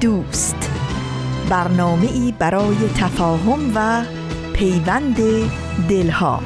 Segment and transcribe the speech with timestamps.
[0.00, 0.70] دوست.
[1.50, 4.04] برنامه ای برای تفاهم و
[4.52, 5.16] پیوند
[5.88, 6.42] دلها.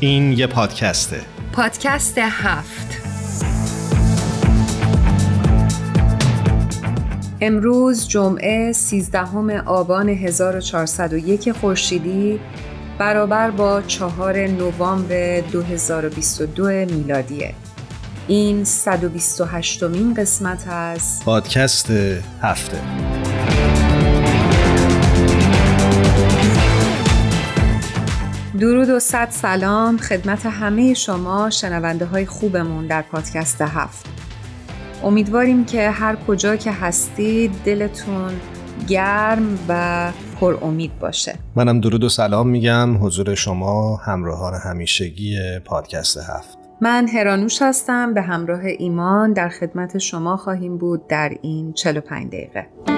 [0.00, 1.20] این یه پادکسته
[1.52, 2.86] پادکست هفت.
[7.40, 12.40] امروز جمعه 13 آبان 1401 خورشیدی.
[12.98, 17.54] برابر با چهار نوامبر 2022 میلادیه.
[18.28, 21.90] این 128 مین قسمت از پادکست
[22.42, 22.80] هفته.
[28.60, 34.06] درود و صد سلام خدمت همه شما شنونده های خوبمون در پادکست هفت.
[35.02, 38.40] امیدواریم که هر کجا که هستید دلتون
[38.88, 41.34] گرم و پر امید باشه.
[41.56, 43.04] منم درود و سلام میگم.
[43.04, 46.58] حضور شما همراهان همیشگی پادکست هفت.
[46.80, 48.14] من هرانوش هستم.
[48.14, 52.95] به همراه ایمان در خدمت شما خواهیم بود در این 45 دقیقه.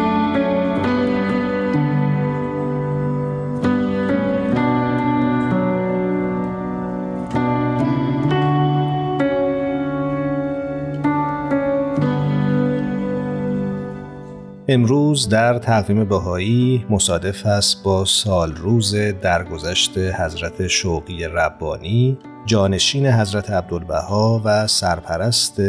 [14.71, 23.51] امروز در تقویم بهایی مصادف است با سال روز درگذشت حضرت شوقی ربانی جانشین حضرت
[23.51, 25.61] عبدالبها و سرپرست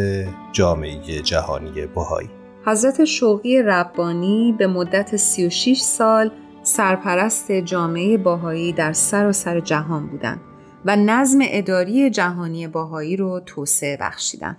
[0.51, 2.29] جامعه جهانی بهایی
[2.65, 6.31] حضرت شوقی ربانی به مدت 36 سال
[6.63, 10.39] سرپرست جامعه باهایی در سراسر جهان بودند
[10.85, 14.57] و نظم اداری جهانی باهایی رو توسعه بخشیدند.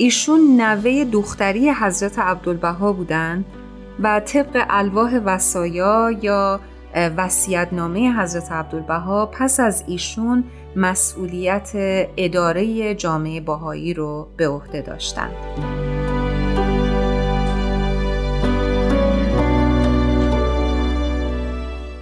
[0.00, 3.44] ایشون نوه دختری حضرت عبدالبها بودند
[4.00, 6.60] و طبق الواح وسایا یا
[6.94, 10.44] وسیعتنامه حضرت عبدالبها پس از ایشون
[10.76, 11.70] مسئولیت
[12.16, 15.34] اداره جامعه باهایی رو به عهده داشتند.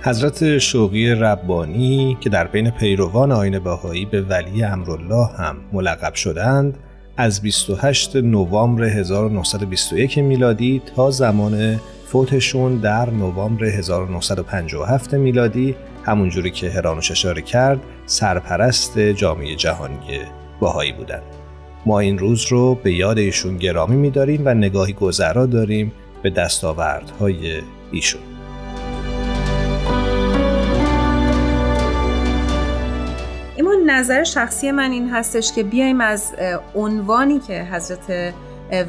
[0.02, 6.78] حضرت شوقی ربانی که در بین پیروان آین باهایی به ولی امرالله هم ملقب شدند
[7.16, 17.10] از 28 نوامبر 1921 میلادی تا زمان فوتشون در نوامبر 1957 میلادی همونجوری که هرانوش
[17.10, 19.96] اشاره کرد سرپرست جامعه جهانی
[20.60, 21.22] باهایی بودند.
[21.86, 27.60] ما این روز رو به یاد ایشون گرامی میداریم و نگاهی گذرا داریم به دستاوردهای
[27.92, 28.35] ایشون.
[33.96, 36.34] نظر شخصی من این هستش که بیایم از
[36.74, 38.34] عنوانی که حضرت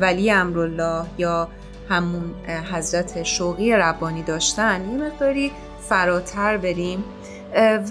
[0.01, 1.47] ولی امرالله یا
[1.89, 2.35] همون
[2.73, 5.51] حضرت شوقی ربانی داشتن یه مقداری
[5.89, 7.03] فراتر بریم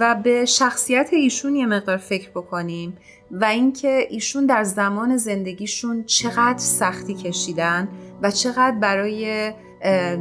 [0.01, 2.97] و به شخصیت ایشون یه مقدار فکر بکنیم
[3.31, 7.89] و اینکه ایشون در زمان زندگیشون چقدر سختی کشیدن
[8.23, 9.53] و چقدر برای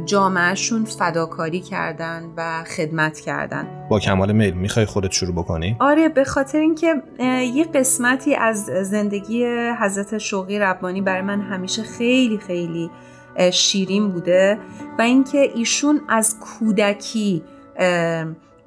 [0.04, 6.24] جامعهشون فداکاری کردن و خدمت کردن با کمال میل می‌خوای خودت شروع بکنی؟ آره به
[6.24, 7.02] خاطر اینکه
[7.54, 9.46] یه قسمتی از زندگی
[9.80, 12.90] حضرت شوقی ربانی برای من همیشه خیلی خیلی
[13.52, 14.58] شیرین بوده
[14.98, 17.42] و اینکه ایشون از کودکی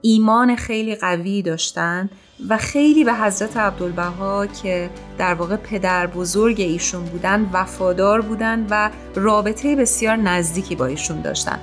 [0.02, 2.10] ایمان خیلی قوی داشتن
[2.48, 8.90] و خیلی به حضرت عبدالبها که در واقع پدر بزرگ ایشون بودن وفادار بودن و
[9.16, 11.60] رابطه بسیار نزدیکی با ایشون داشتن.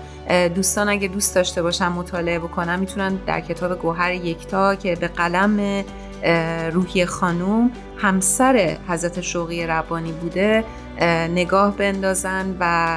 [0.54, 5.84] دوستان اگه دوست داشته باشن مطالعه بکنن می‌تونن در کتاب گوهر یکتا که به قلم
[6.72, 10.64] روحی خانوم همسر حضرت شوقی ربانی بوده
[11.30, 12.96] نگاه بندازن و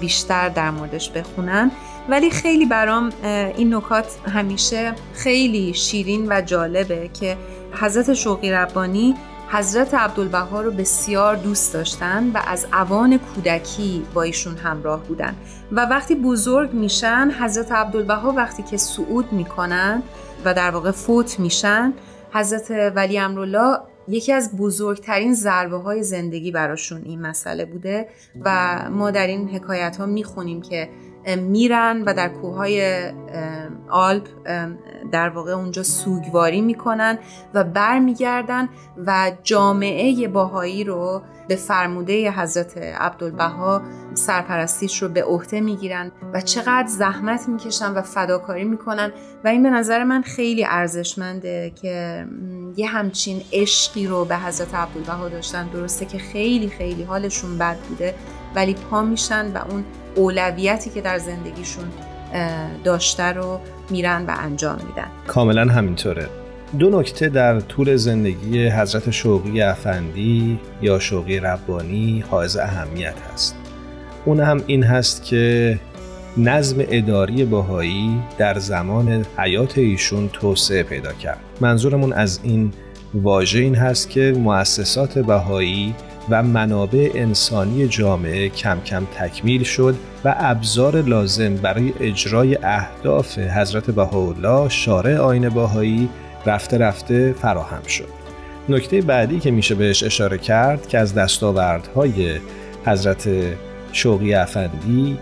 [0.00, 1.70] بیشتر در موردش بخونن.
[2.08, 3.12] ولی خیلی برام
[3.56, 7.36] این نکات همیشه خیلی شیرین و جالبه که
[7.72, 9.14] حضرت شوقی ربانی
[9.50, 15.36] حضرت عبدالبها رو بسیار دوست داشتن و از اوان کودکی با ایشون همراه بودن.
[15.72, 20.02] و وقتی بزرگ میشن حضرت عبدالبها وقتی که صعود می‌کنن
[20.44, 21.92] و در واقع فوت میشن
[22.32, 23.78] حضرت ولی امرالله
[24.08, 28.08] یکی از بزرگترین ضربه های زندگی براشون این مسئله بوده
[28.44, 30.88] و ما در این حکایت ها می‌خونیم که
[31.36, 33.02] میرن و در کوههای
[33.88, 34.28] آلپ
[35.12, 37.18] در واقع اونجا سوگواری می‌کنن
[37.54, 38.68] و برمیگردن
[39.06, 43.82] و جامعه باهایی رو به فرموده حضرت عبدالبها
[44.14, 49.12] سرپرستیش رو به عهده می‌گیرن و چقدر زحمت می‌کشن و فداکاری می‌کنن
[49.44, 52.26] و این به نظر من خیلی ارزشمنده که
[52.76, 55.68] یه همچین عشقی رو به حضرت عبدالبها داشتن.
[55.68, 58.14] درسته که خیلی خیلی حالشون بد بوده.
[58.54, 59.84] ولی پا میشن و اون
[60.14, 61.84] اولویتی که در زندگیشون
[62.84, 63.60] داشته رو
[63.90, 65.08] میرن و انجام میدن.
[65.26, 66.28] کاملا همینطوره.
[66.78, 73.56] دو نکته در طول زندگی حضرت شوقی افندی یا شوقی ربانی حائز اهمیت هست.
[74.24, 75.78] اون هم این هست که
[76.36, 81.38] نظم اداری باهایی در زمان حیات ایشون توسعه پیدا کرد.
[81.60, 82.72] منظورمون از این
[83.14, 85.94] واژه این هست که مؤسسات بهایی
[86.30, 89.94] و منابع انسانی جامعه کم کم تکمیل شد
[90.24, 96.08] و ابزار لازم برای اجرای اهداف حضرت بهاءالله شارع آین باهایی
[96.46, 98.08] رفته رفته فراهم شد.
[98.68, 102.40] نکته بعدی که میشه بهش اشاره کرد که از دستاوردهای
[102.86, 103.28] حضرت
[103.92, 105.18] شوقی افندی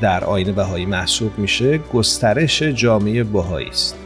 [0.00, 3.96] در آین بهایی محسوب میشه گسترش جامعه بهایی است.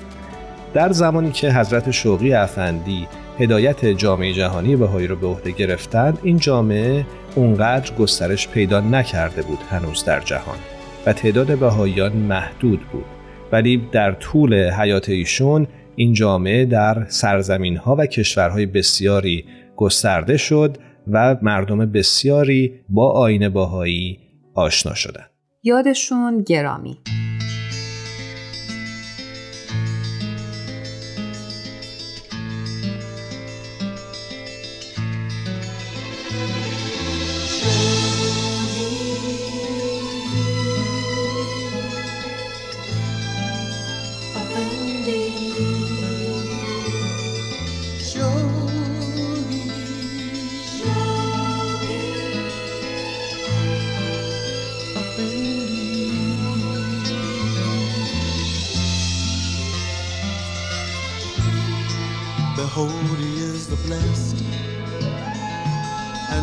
[0.75, 3.09] در زمانی که حضرت شوقی افندی
[3.43, 9.59] هدایت جامعه جهانی بهایی رو به عهده گرفتند این جامعه اونقدر گسترش پیدا نکرده بود
[9.71, 10.59] هنوز در جهان
[11.07, 13.05] و تعداد بهاییان محدود بود
[13.53, 15.67] ولی در طول حیات ایشون
[15.97, 19.45] این جامعه در سرزمین ها و کشورهای بسیاری
[19.77, 20.79] گسترده شد
[21.13, 24.19] و مردم بسیاری با آین باهایی
[24.55, 25.31] آشنا شدند.
[25.63, 26.99] یادشون گرامی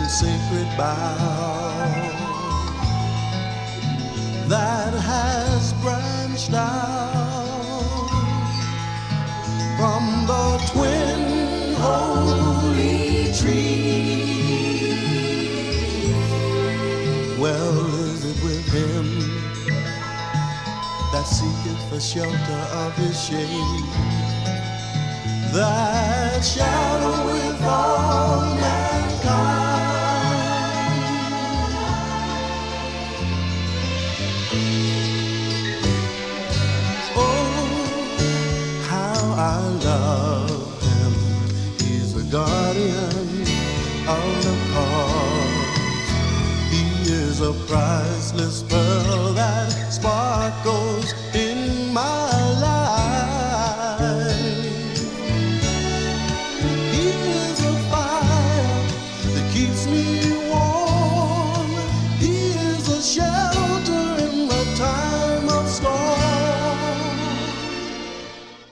[0.09, 2.09] sacred bough
[4.47, 8.09] that has branched out
[9.77, 14.25] from the twin holy tree.
[17.39, 19.05] Well is it with him
[21.11, 23.85] that seeketh the shelter of his shade
[25.53, 28.78] that shadow with all
[42.79, 43.45] lion
[44.07, 45.79] on the cause.
[46.71, 52.31] He is a priceless pearl that sparkles in my
[52.61, 54.31] life.
[56.93, 58.87] He is a fire
[59.33, 61.71] that keeps me warm.
[62.19, 63.38] He is a shadow.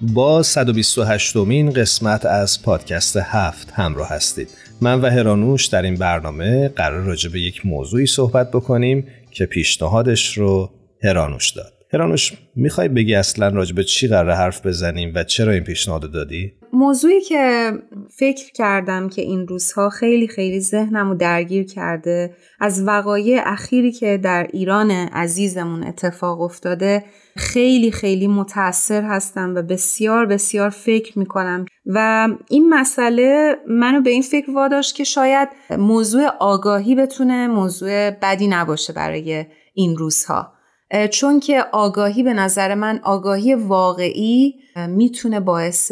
[0.01, 4.49] با 128 مین قسمت از پادکست هفت همراه هستید.
[4.81, 10.37] من و هرانوش در این برنامه قرار راجع به یک موضوعی صحبت بکنیم که پیشنهادش
[10.37, 10.71] رو
[11.03, 11.76] هرانوش داد.
[11.93, 16.53] هرانوش می‌خوای بگی اصلا راجع به چی قرار حرف بزنیم و چرا این پیشنهاد دادی؟
[16.73, 17.71] موضوعی که
[18.17, 24.19] فکر کردم که این روزها خیلی خیلی ذهنم رو درگیر کرده از وقایع اخیری که
[24.23, 27.03] در ایران عزیزمون اتفاق افتاده
[27.37, 34.21] خیلی خیلی متاثر هستم و بسیار بسیار فکر می‌کنم و این مسئله منو به این
[34.21, 40.56] فکر واداشت که شاید موضوع آگاهی بتونه موضوع بدی نباشه برای این روزها
[41.11, 44.53] چون که آگاهی به نظر من آگاهی واقعی
[44.87, 45.91] می‌تونه باعث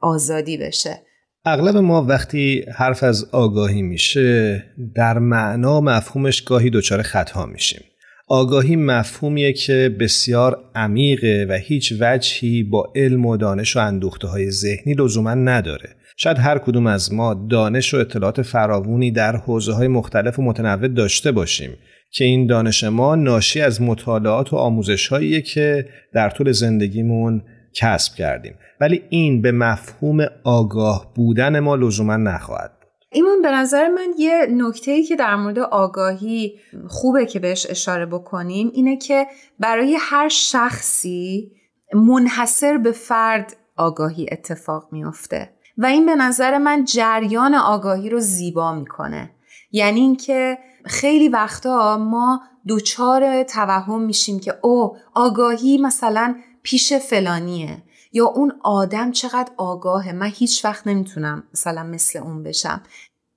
[0.00, 1.02] آزادی بشه.
[1.44, 4.62] اغلب ما وقتی حرف از آگاهی میشه
[4.94, 7.80] در معنا مفهومش گاهی دچار خطا میشیم.
[8.28, 14.50] آگاهی مفهومیه که بسیار عمیقه و هیچ وجهی با علم و دانش و اندوخته های
[14.50, 15.88] ذهنی لزوما نداره.
[16.16, 20.88] شاید هر کدوم از ما دانش و اطلاعات فراوونی در حوزه های مختلف و متنوع
[20.88, 21.70] داشته باشیم.
[22.10, 27.42] که این دانش ما ناشی از مطالعات و آموزش هاییه که در طول زندگیمون
[27.74, 28.54] کسب کردیم.
[28.80, 32.72] ولی این به مفهوم آگاه بودن ما لزوما نخواهد
[33.12, 38.06] ایمون به نظر من یه نکته ای که در مورد آگاهی خوبه که بهش اشاره
[38.06, 39.26] بکنیم اینه که
[39.58, 41.52] برای هر شخصی
[41.94, 48.74] منحصر به فرد آگاهی اتفاق میافته و این به نظر من جریان آگاهی رو زیبا
[48.74, 49.30] می‌کنه.
[49.72, 57.82] یعنی اینکه خیلی وقتا ما دوچار توهم میشیم که او آگاهی مثلا پیش فلانیه.
[58.12, 60.12] یا اون آدم چقدر آگاهه.
[60.12, 62.82] من هیچ وقت نمی‌تونم مثلا مثل اون بشم.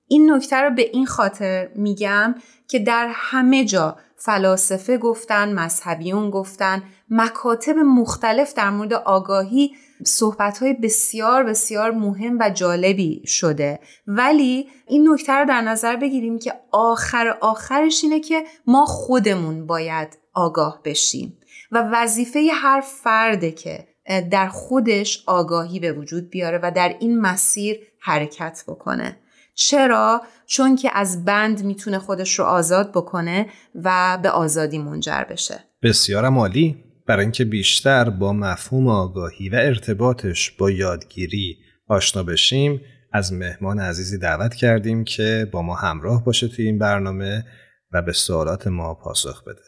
[0.08, 2.34] این نکته رو به این خاطر میگم
[2.68, 10.72] که در همه جا فلاسفه گفتن مذهبیون گفتن مکاتب مختلف در مورد آگاهی صحبت های
[10.74, 13.80] بسیار بسیار مهم و جالبی شده.
[14.06, 20.18] ولی این نکته رو در نظر بگیریم که آخر آخرش اینه که ما خودمون باید
[20.34, 21.38] آگاه بشیم.
[21.72, 23.88] و وظیفه هر فرده که
[24.30, 29.16] در خودش آگاهی به وجود بیاره و در این مسیر حرکت بکنه.
[29.54, 35.64] چرا؟ چون که از بند می‌تونه خودش رو آزاد بکنه و به آزادی منجر بشه.
[35.82, 36.84] بسیار عالی.
[37.06, 42.80] برای اینکه بیشتر با مفهوم آگاهی و ارتباطش با یادگیری آشنا بشیم
[43.12, 47.44] از مهمان عزیزی دعوت کردیم که با ما همراه باشه توی این برنامه
[47.92, 49.60] و به سوالات ما پاسخ بده.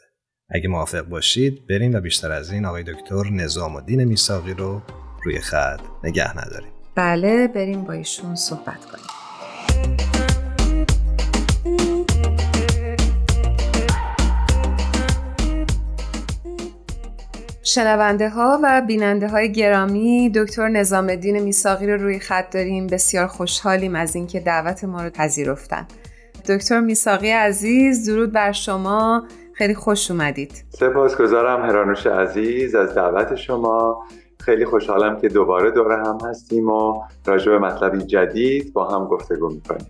[0.50, 4.83] اگه موافق باشید بریم و بیشتر از این آقای دکتر نظام الدین میساقی رو
[5.25, 6.73] روی خط نگه نداریم.
[6.95, 9.13] بله بریم با ایشون صحبت کنیم.
[17.75, 22.87] شنونده ها و بیننده های گرامی دکتر نظام الدین میساقی رو روی خط داریم.
[22.87, 25.87] بسیار خوشحالیم از اینکه دعوت ما رو پذیرفتن.
[26.49, 29.26] دکتر میساقی عزیز درود بر شما.
[29.52, 30.64] خیلی خوش اومدید.
[30.69, 34.04] سپاسگزارم هرانوش عزیز از دعوت شما.
[34.40, 39.49] خیلی خوشحالم که دوباره دوره هم هستیم و راجع به مطلبی جدید با هم گفتگو
[39.49, 39.87] می‌کنیم.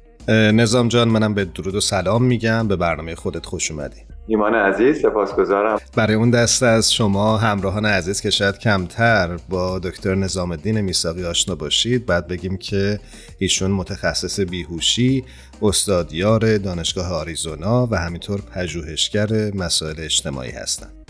[0.60, 2.68] نظام جان منم به درود و سلام میگم.
[2.68, 4.13] به برنامه خودت خوش اومدی.
[4.26, 10.14] ایمان عزیز سپاسگزارم برای اون دسته از شما همراهان عزیز که شاید کمتر با دکتر
[10.14, 13.00] نظام الدین میساقی آشنا باشید بعد بگیم که
[13.38, 15.24] ایشون متخصص بیهوشی
[15.62, 21.04] استادیار دانشگاه آریزونا و همینطور پژوهشگر مسائل اجتماعی هستند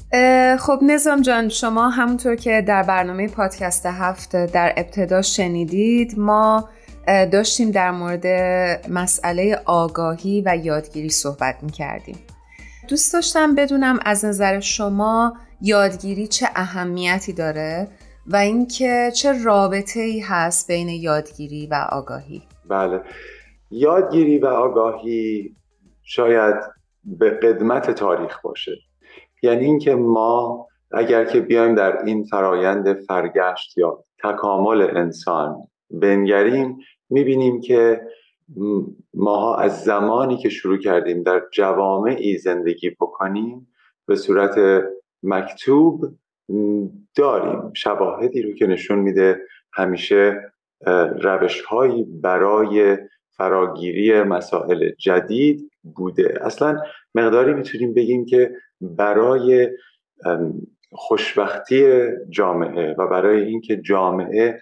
[0.61, 6.69] خب نظام جان شما همونطور که در برنامه پادکست هفت در ابتدا شنیدید ما
[7.07, 8.27] داشتیم در مورد
[8.91, 12.17] مسئله آگاهی و یادگیری صحبت می کردیم.
[12.89, 17.89] دوست داشتم بدونم از نظر شما یادگیری چه اهمیتی داره
[18.27, 22.43] و اینکه چه رابطه ای هست بین یادگیری و آگاهی.
[22.69, 23.01] بله.
[23.71, 25.55] یادگیری و آگاهی
[26.03, 26.55] شاید
[27.05, 28.77] به قدمت تاریخ باشه.
[29.43, 35.57] یعنی اینکه ما اگر که بیایم در این فرایند فرگشت یا تکامل انسان
[35.91, 36.79] بنگریم
[37.11, 38.01] می‌بینیم که
[39.15, 43.69] ماها از زمانی که شروع کردیم در جوامعی زندگی بکنیم
[44.07, 44.85] به صورت
[45.23, 46.05] مکتوب
[47.17, 49.41] داریم شواهدی رو که نشون میده
[49.73, 50.53] همیشه
[51.23, 52.99] روش هایی برای
[53.37, 56.39] فراگیری مسائل جدید بوده.
[56.41, 56.81] اصلا
[57.15, 59.69] مقداری می‌تونیم بگیم که برای
[60.93, 61.87] خوشبختی
[62.31, 64.61] جامعه و برای اینکه جامعه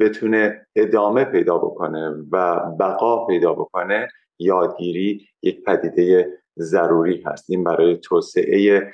[0.00, 4.08] بتونه ادامه پیدا بکنه و بقا پیدا بکنه
[4.38, 7.50] یادگیری یک پدیده ضروری هست.
[7.50, 8.90] این برای توسعه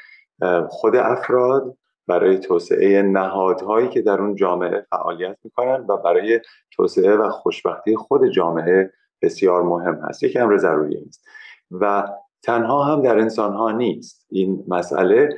[0.68, 1.76] خود افراد
[2.06, 6.40] برای توسعه نهادهایی که در اون جامعه فعالیت می‌کنن و برای
[6.70, 8.92] توسعه و خوشبختی خود جامعه
[9.22, 10.22] بسیار مهم هست.
[10.22, 11.28] یک امر ضروری است
[11.70, 12.08] و
[12.42, 14.26] تنها هم در انسان ها نیست.
[14.30, 15.28] این مسئله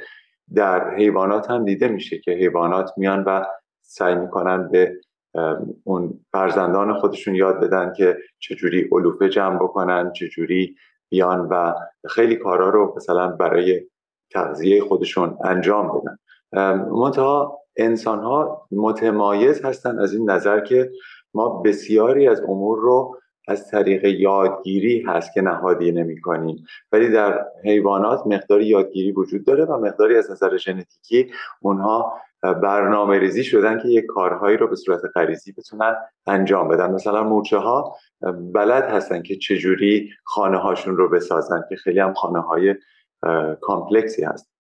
[0.54, 3.45] در حیوانات هم دیده میشه که حیوانات میان و
[3.83, 5.00] سعی می‌کنن به
[5.84, 10.76] اون فرزندان خودشون یاد بدن که چجوری علوفه جمع بکنن چجوری
[11.10, 11.75] بیان و
[12.08, 13.87] خیلی کارا رو مثلا برای
[14.32, 16.18] تغذیه خودشون انجام بدن.
[16.92, 20.90] منتها انسان ها متمایز هستن از این نظر که
[21.34, 23.19] ما بسیاری از امور رو
[23.50, 29.64] از طریق یادگیری هست که نهادی نمی کنیم ولی در حیوانات مقداری یادگیری وجود داره
[29.64, 31.30] و مقداری از نظر ژنتیکی
[31.61, 36.90] اونها برنامه ریزی شدن که یک کارهایی رو به صورت غریزی بتونن انجام بدن.
[36.90, 37.97] مثلا مورچه ها
[38.54, 42.75] بلد هستن که چجوری خانه هاشون رو بسازن که خیلی هم خانه های
[43.61, 44.50] کامپلکسی هست.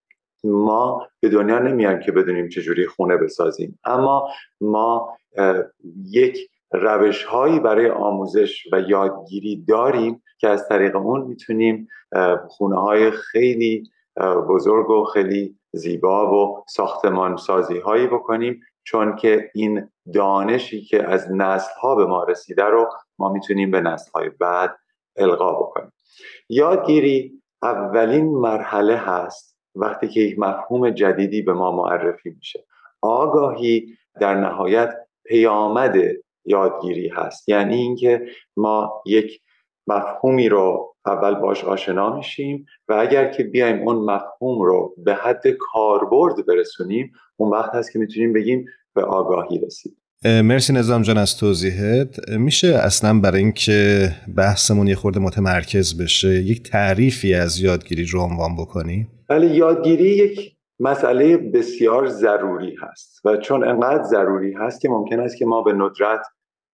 [0.44, 3.78] ما به دنیا نمیایم که بدونیم چجوری خونه بسازیم.
[3.84, 4.28] اما
[4.60, 5.18] ما
[6.10, 11.88] یک روش هایی برای آموزش و یادگیری داریم که از طریق اون می‌تونیم
[12.48, 13.90] خونه های خیلی
[14.48, 18.60] بزرگ و خیلی زیبا و ساختمان سازی هایی بکنیم.
[18.84, 23.80] چون که این دانشی که از نسل ها به ما رسیده رو ما می‌تونیم به
[23.80, 24.76] نسل های بعد
[25.16, 25.92] القا بکنیم.
[26.48, 32.64] یادگیری اولین مرحله هست وقتی که یک مفهوم جدیدی به ما معرفی میشه.
[33.02, 33.86] آگاهی
[34.20, 35.96] در نهایت پیامد
[36.44, 37.48] یادگیری هست.
[37.48, 38.20] یعنی اینکه
[38.56, 39.40] ما یک
[39.86, 45.42] مفهومی رو اول باش آشنا میشیم و اگر که بیایم اون مفهوم رو به حد
[45.58, 51.36] کاربرد برسونیم اون وقت هست که می‌تونیم بگیم به آگاهی رسید مرسی نظام جان از
[51.36, 52.28] توضیحت.
[52.28, 58.56] میشه اصلا برای اینکه بحثمون یه خورده متمرکز بشه یک تعریفی از یادگیری رو عنوان
[58.56, 65.20] بکنی؟ بله یادگیری یک مسئله بسیار ضروری هست و چون انقدر ضروری هست که ممکن
[65.20, 66.26] است که ما به ندرت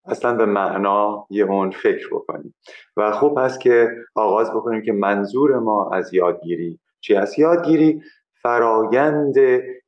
[0.04, 2.54] اصلا به معنا یه اون فکر بکنیم.
[2.96, 8.02] و خوب هست که آغاز بکنیم که منظور ما از یادگیری چی است یادگیری
[8.42, 9.34] فرایند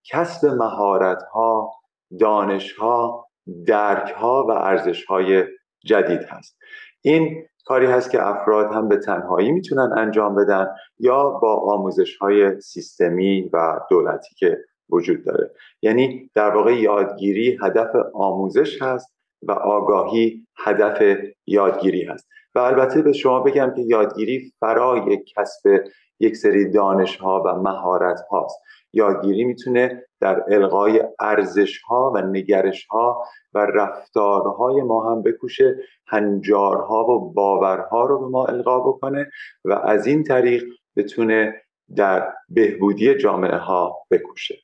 [0.04, 1.72] کسب مهارت ها
[2.20, 3.28] دانش ها
[3.66, 5.44] درک ها و ارزش های
[5.84, 6.58] جدید هست.
[7.02, 10.66] این کاری هست که افراد هم به تنهایی می‌تونن انجام بدن
[10.98, 14.58] یا با آموزش های سیستمی و دولتی که
[14.90, 15.50] وجود داره.
[15.82, 22.28] یعنی در واقع یادگیری هدف آموزش هست و آگاهی هدف یادگیری هست.
[22.54, 25.84] و البته به شما بگم که یادگیری فرای کسب
[26.20, 28.60] یک سری دانش ها و مهارت هاست
[28.92, 37.04] یادگیری می‌تونه در القای ارزش ها و نگرش ها و رفتارهای ما هم بکوشه هنجارها
[37.04, 39.30] و باورها رو به ما القا بکنه
[39.64, 40.64] و از این طریق
[40.96, 41.54] بتونه
[41.96, 44.54] در بهبودی جامعه ها بکوشه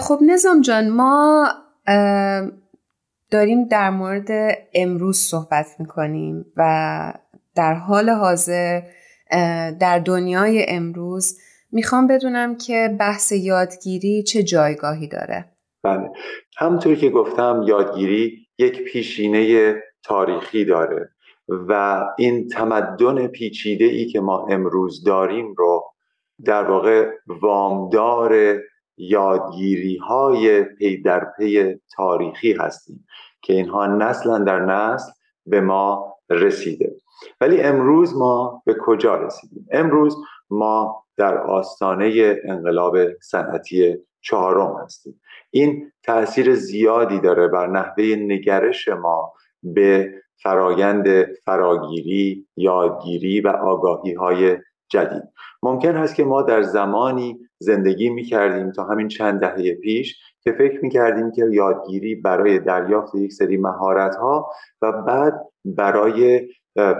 [0.00, 1.46] خب نظام جان ما
[3.30, 4.28] داریم در مورد
[4.74, 7.12] امروز صحبت می‌کنیم و
[7.56, 8.82] در حال حاضر
[9.80, 11.38] در دنیای امروز
[11.72, 15.44] می‌خوام بدونم که بحث یادگیری چه جایگاهی داره.
[15.82, 16.10] بله.
[16.56, 21.10] همونطور که گفتم یادگیری یک پیشینه تاریخی داره
[21.48, 25.84] و این تمدن پیچیده ای که ما امروز داریم رو
[26.44, 28.60] در واقع وامدار
[28.96, 33.06] یادگیری های پی در پی تاریخی هستیم
[33.42, 35.12] که اینها نسلا در نسل
[35.46, 36.96] به ما رسیده.
[37.40, 40.16] ولی امروز ما به کجا رسیدیم؟ امروز
[40.50, 45.20] ما در آستانه انقلاب صنعتی چهارم هستیم.
[45.50, 51.06] این تاثیر زیادی داره بر نحوه نگرش ما به فرایند
[51.44, 55.22] فراگیری یادگیری و آگاهی های جدید.
[55.62, 60.52] ممکن هست که ما در زمانی زندگی می کردیم تا همین چند دهه پیش که
[60.52, 64.50] فکر می کردیم که یادگیری برای دریافت یک سری مهارت ها
[64.82, 66.48] و بعد برای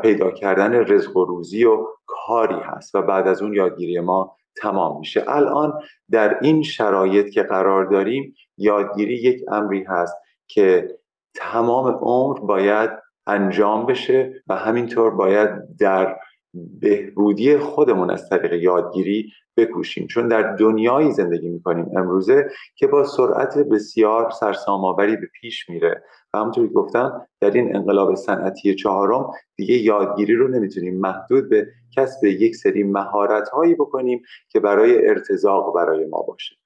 [0.02, 4.98] پیدا کردن رزق و روزی و کاری هست و بعد از اون یادگیری ما تمام
[4.98, 5.24] میشه.
[5.28, 5.72] الان
[6.10, 10.14] در این شرایط که قرار داریم یادگیری یک امری هست
[10.48, 10.96] که
[11.34, 12.90] تمام عمر باید
[13.26, 16.16] انجام بشه و همینطور باید در
[16.54, 23.58] بهبودی خودمون از طریق یادگیری بکوشیم چون در دنیایی زندگی می‌کنیم امروزه که با سرعت
[23.58, 26.02] بسیار سرسام‌آوری به پیش میره.
[26.34, 31.66] و همونطور که گفتم در این انقلاب صنعتی چهارم دیگه یادگیری رو نمی‌تونیم محدود به
[31.96, 36.56] کسب یک سری مهارت هایی بکنیم که برای ارتزاق برای ما باشه.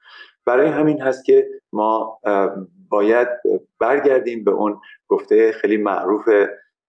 [0.46, 2.20] برای همین هست که ما
[2.88, 3.28] باید
[3.80, 6.28] برگردیم به اون گفته خیلی معروف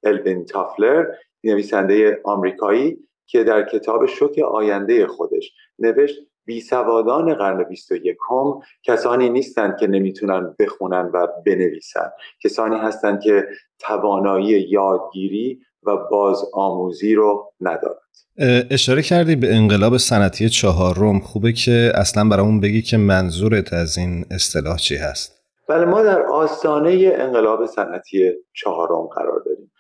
[0.04, 1.06] الوین تافلر
[1.46, 9.78] نویسنده آمریکایی که در کتاب شوک آینده خودش نوشت بیسوادان قرن 21 هم کسانی نیستند
[9.78, 12.10] که نمی‌تونن بخونن و بنویسن.
[12.44, 13.48] کسانی هستند که
[13.80, 18.00] توانایی یادگیری و باز آموزی رو ندارند.
[18.72, 21.20] اشاره کردی به انقلاب صنعتی چهارم.
[21.20, 25.36] خوبه که اصلا برامون بگی که منظورت از این اصطلاح چی هست.
[25.70, 29.72] بله ما در آستانه انقلاب صنعتی چهارم قرار داریم.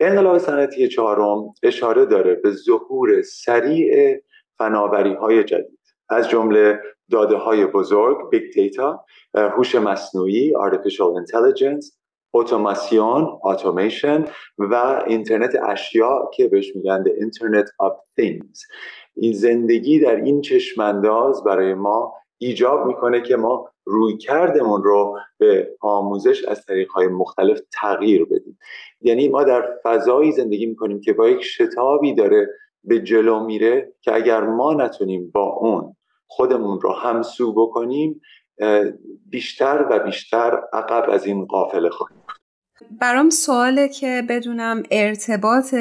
[0.00, 4.20] انقلاب صنعتی چهارم اشاره داره به ظهور سریع
[4.58, 5.78] فناوری های جدید.
[6.08, 9.04] از جمله داده های بزرگ big data
[9.34, 12.02] هوش مصنوعی artificial intelligence
[12.34, 14.28] اتوماسیون اتوماسیون
[14.58, 18.60] و اینترنت اشیاء که بهش میگن internet of things.
[19.16, 25.76] این زندگی در این چشمانداز برای ما ایجاب می‌کنه که ما روی کردمون رو به
[25.80, 28.58] آموزش از طریقهای مختلف تغییر بدیم
[29.00, 32.48] یعنی ما در فضایی زندگی می‌کنیم که با یک شتابی داره
[32.84, 38.20] به جلو میره که اگر ما نتونیم با اون خودمون رو همسو بکنیم
[39.26, 42.22] بیشتر و بیشتر عقب از این قافله خواهیم
[43.00, 45.74] برام سواله که بدونم ارتباط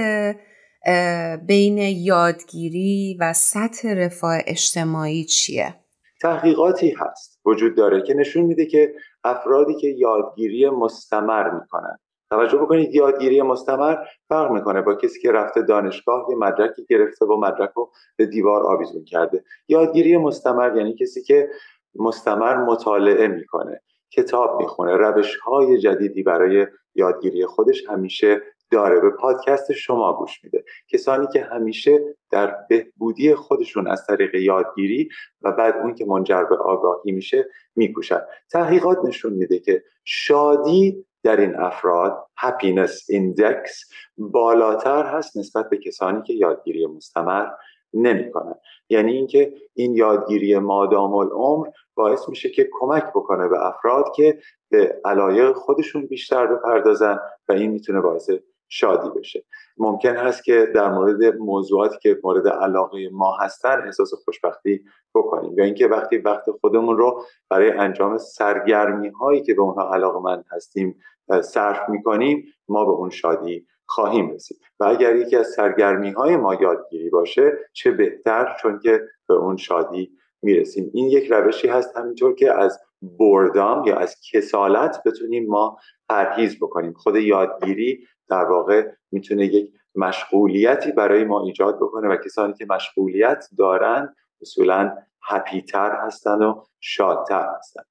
[1.48, 5.81] بین یادگیری و سطح رفاه اجتماعی چیه؟
[6.22, 7.40] تحقیقاتی هست.
[7.46, 11.98] وجود داره که نشون میده که افرادی که یادگیری مستمر می‌کنن.
[12.32, 13.96] توجه بکنید یادگیری مستمر
[14.30, 18.64] فرق می‌کنه با کسی که رفته دانشگاه یه مدرکی گرفته و مدرک رو به دیوار
[18.64, 19.44] آویزون کرده.
[19.68, 21.50] یادگیری مستمر یعنی کسی که
[21.96, 23.82] مستمر مطالعه می‌کنه
[24.12, 30.64] کتاب می‌خونه روش های جدیدی برای یادگیری خودش همیشه داره به پادکست شما گوش میده.
[30.88, 32.00] کسانی که همیشه
[32.32, 35.10] در بهبودی خودشون از طریق یادگیری
[35.42, 38.22] و بعد اون که منجر به آگاهی میشه میکوشن.
[38.52, 43.70] تحقیقات نشون میده که شادی در این افراد happiness index
[44.18, 47.48] بالاتر هست نسبت به کسانی که یادگیری مستمر
[47.94, 48.56] نمی‌کنن.
[48.90, 55.02] یعنی اینکه این یادگیری مادام العمر باعث میشه که کمک بکنه به افراد که به
[55.06, 58.30] علایق خودشون بیشتر بپردازن و این می‌تونه باعث
[58.74, 59.44] شادی بشه.
[59.78, 64.84] ممکن هست که در مورد موضوعاتی که مورد علاقه ما هستن احساس خوشبختی
[65.16, 70.20] بکنیم یا اینکه وقتی وقت خودمون رو برای انجام سرگرمی هایی که به اونها علاقه
[70.20, 70.96] من هستیم
[71.42, 74.58] صرف می‌کنیم ما به اون شادی خواهیم رسید.
[74.80, 79.58] و اگر یکی از سرگرمی های ما یادگیری باشه چه بهتر چون که به اون
[79.58, 80.92] شادی می‌رسیم.
[80.94, 85.78] این یک روشی هست همینطور که از بردام یا از کسالت بتونیم ما
[86.10, 86.94] پرهیز بکنیم.
[86.94, 93.46] خود یادگیری در واقع می‌تونه یک مشغولیتی برای ما ایجاد بکنه و کسانی که مشغولیت
[93.58, 97.82] دارن اصولا هپیتر هستن و شادتر هستن.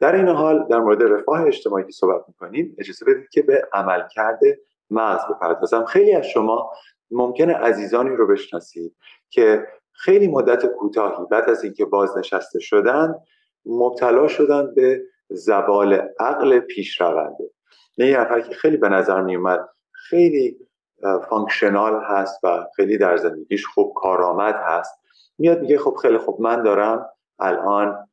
[0.00, 4.40] در این حال در مورد رفاه اجتماعی که صحبت می‌کنیم اجازه بدید که به عملکرد
[4.90, 5.84] مغز بپردازم.
[5.84, 6.72] خیلی از شما
[7.10, 8.96] ممکنه عزیزانی رو بشناسید
[9.30, 13.14] که خیلی مدت کوتاهی بعد از اینکه بازنشسته شدن
[13.66, 17.50] مبتلا شدن به زبال عقل پیشرونده.
[17.96, 20.56] یه نفر که خیلی به نظر می اومد خیلی
[21.30, 25.00] فانکشنال هست و خیلی در زندگیش خوب کارآمد هست
[25.38, 27.06] میاد میگه خب خیلی خوب من دارم
[27.38, 28.08] الان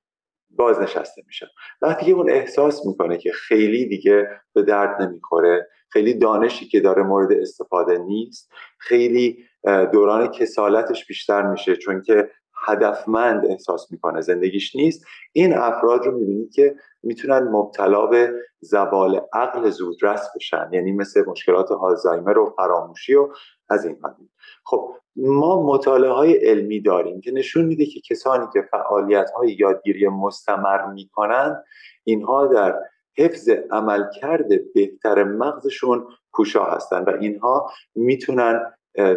[0.49, 1.47] بازنشسته میشم.
[1.81, 7.03] وقتی که اون احساس می‌کنه که خیلی دیگه به درد نمی‌خوره خیلی دانشی که داره
[7.03, 9.45] مورد استفاده نیست خیلی
[9.93, 12.29] دوران کسالتش بیشتر میشه چون که
[12.63, 15.05] هدفمند احساس می‌کنه زندگیش نیست.
[15.33, 21.71] این افراد رو می‌بینید که می‌تونن مبتلا به زوال عقل زودرس بشن یعنی مثل مشکلات
[21.71, 23.29] آلزایمر و فراموشی و
[23.69, 24.27] از این قبیل
[24.65, 30.07] خب ما مطالعه های علمی داریم که نشون میده که کسانی که فعالیت های یادگیری
[30.07, 31.63] مستمر می‌کنن
[32.03, 32.79] اینها در
[33.17, 38.73] حفظ عملکرد بهتر مغزشون کوشا هستن و اینها می‌تونن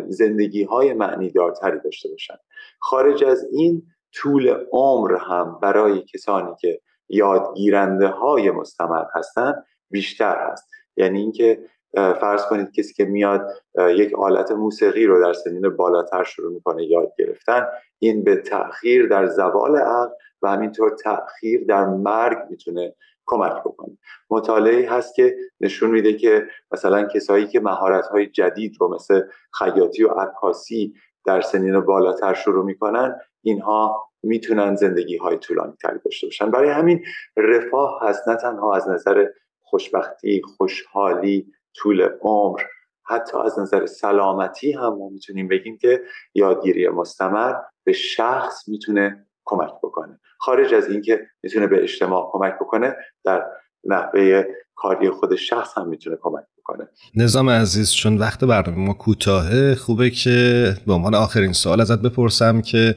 [0.08, 2.34] زندگی های معنی دارتری داشته باشن.
[2.80, 10.70] خارج از این طول عمر هم برای کسانی که یادگیرنده های مستمر هستن بیشتر هست.
[10.96, 11.58] یعنی اینکه
[11.94, 13.46] فرض کنید کسی که میاد
[13.78, 17.66] یک آلت موسیقی رو در سنین بالاتر شروع می‌کنه یاد گرفتن
[17.98, 20.12] این به تأخیر در زوال عقل
[20.42, 22.94] و همینطور تأخیر در مرگ می‌تونه
[23.26, 23.98] کمک بکنه.
[24.30, 30.04] مطالعه هست که نشون میده که مثلا کسایی که مهارت های جدید رو مثل خیاطی
[30.04, 30.94] و عکاسی
[31.26, 36.50] در سنین بالاتر شروع می‌کنن اینها می‌تونن زندگی های طولانی تری داشته باشن.
[36.50, 37.04] برای همین
[37.36, 39.26] رفاه هست نه تنها از نظر
[39.60, 42.60] خوشبختی خوشحالی طول عمر
[43.08, 46.02] حتی از نظر سلامتی هم ما می‌تونیم بگیم که
[46.34, 50.20] یادگیری مستمر به شخص می‌تونه کمک بکنه.
[50.38, 53.42] خارج از اینکه می‌تونه به اجتماع کمک بکنه در
[53.84, 56.88] نحوه کاری خود شخص هم می‌تونه کمک بکنه.
[57.16, 62.60] نظام عزیز چون وقت برنامه ما کوتاهه خوبه که به عنوان آخرین سوال ازت بپرسم
[62.60, 62.94] که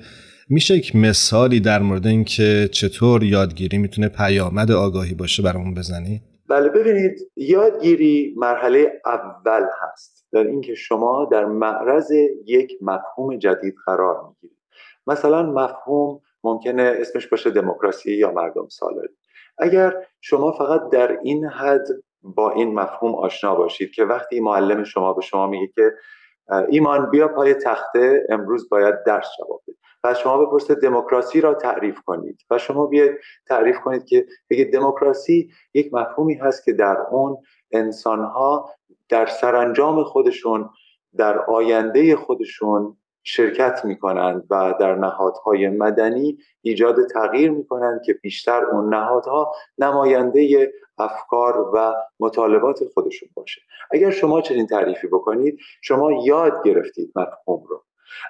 [0.49, 6.69] میشه یک مثالی در مورد اینکه چطور یادگیری می‌تونه پیامد آگاهی باشه برامون بزنی؟ بله
[6.69, 10.25] ببینید یادگیری مرحله اول هست.
[10.31, 12.11] در اینکه شما در معرض
[12.45, 14.57] یک مفهوم جدید قرار می‌گیرید.
[15.07, 19.13] مثلا مفهوم ممکنه اسمش باشه دموکراسی یا مردم سالاری.
[19.57, 21.87] اگر شما فقط در این حد
[22.21, 25.91] با این مفهوم آشنا باشید که وقتی معلم شما به شما میگه که
[26.69, 31.99] ایمان بیا پای تخته امروز باید درس جواب بدید و شما بپرسید دموکراسی را تعریف
[32.05, 32.41] کنید.
[32.49, 37.37] و شما بیاید تعریف کنید که بگید دموکراسی یک مفهومی هست که در اون
[37.71, 38.69] انسانها
[39.09, 40.69] در سرانجام خودشون
[41.17, 48.13] در آینده خودشون شرکت می کنند و در نهادهای مدنی ایجاد تغییر می کنند که
[48.13, 53.61] بیشتر اون نهادها نماینده افکار و مطالبات خودشون باشه.
[53.91, 57.85] اگر شما چنین تعریفی بکنید شما یاد گرفتید مفهوم رو.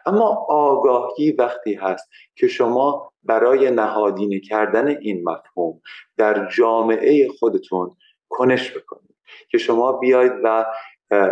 [0.05, 5.81] اما آگاهی وقتی هست که شما برای نهادینه کردن این مفهوم
[6.17, 7.95] در جامعه خودتون
[8.29, 9.15] کنش بکنید
[9.49, 10.65] که شما بیاید و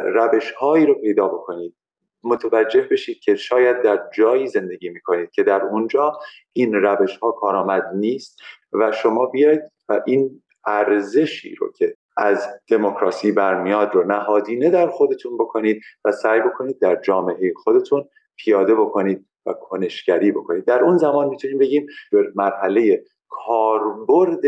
[0.05, 1.75] روش هایی رو پیدا بکنید
[2.23, 6.19] متوجه بشید که شاید در جایی زندگی می‌کنید که در اونجا
[6.53, 8.41] این روش ها کارآمد نیست
[8.73, 15.37] و شما بیاید و این ارزشی رو که از دموکراسی برمیاد رو نهادینه در خودتون
[15.37, 20.65] بکنید و سعی بکنید در جامعه خودتون پیاده بکنید و کنشگری بکنید.
[20.65, 24.43] در اون زمان می‌تونیم بگیم به مرحله کاربرد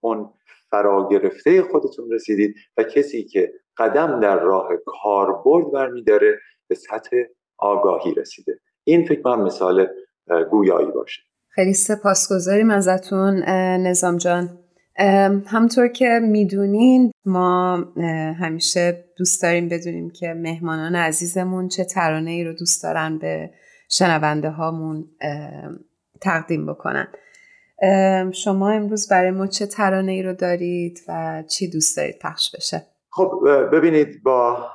[0.00, 0.30] اون
[0.70, 7.16] فرا گرفته خودتون رسیدید و کسی که قدم در راه کاربرد برمیداره به سطح
[7.58, 8.60] آگاهی رسیده.
[8.84, 9.86] این فکر کنم مثال
[10.50, 11.22] گویایی باشه.
[11.48, 13.42] خیلی سپاسگزاریم ازتون
[13.78, 14.58] نظام جان.
[15.46, 17.76] همطور که می‌دونین ما
[18.40, 23.50] همیشه دوست داریم بدونیم که مهمانان عزیزمون چه ترانه ای رو دوست دارن به
[23.90, 25.04] شنونده هامون
[26.20, 27.08] تقدیم بکنن.
[28.32, 32.86] شما امروز برای ما چه ترانه ای رو دارید و چی دوست دارید پخش بشه؟
[33.10, 33.40] خب
[33.72, 34.66] ببینید با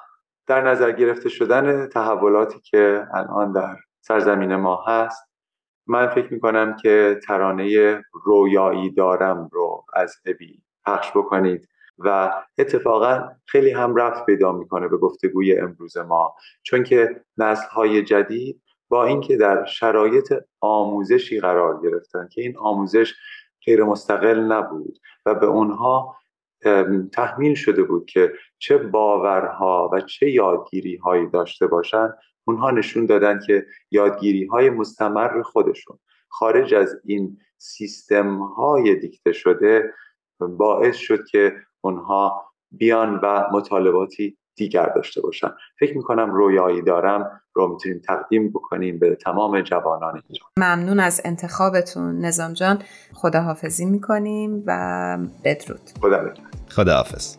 [0.50, 5.30] در نظر گرفته شدن تحولاتی که الان در سرزمین ما هست
[5.88, 13.72] من فکر می‌کنم که ترانه رویایی دارم رو از ابی پخش بکنید و اتفاقا خیلی
[13.72, 16.36] هم رفت پیدا می‌کنه به گفتگوی امروز ما.
[16.64, 23.14] چون که نسل های جدید با اینکه در شرایط آموزشی قرار گرفتن که این آموزش
[23.66, 26.19] غیر مستقل نبود و به اونها
[27.12, 32.18] تحمیل شده بود که چه باورها و چه یادگیری هایی داشته باشند
[32.48, 39.94] اونها نشون دادن که یادگیری های مستمر خودشون خارج از این سیستم های دیکته شده
[40.40, 45.48] باعث شد که اونها بیان و مطالباتی دیگر داشته باشن
[45.80, 50.46] فکر می‌کنم رویایی دارم رو می‌تونیم تقدیم بکنیم به تمام جوانان اینجا.
[50.58, 52.80] ممنون از انتخابتون نظام جان.
[53.14, 55.82] خداحافظی می‌کنیم و بدرود.
[56.02, 56.34] خدا
[56.70, 57.38] خداحافظ.